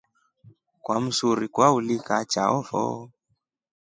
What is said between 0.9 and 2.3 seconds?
msuri kwaulika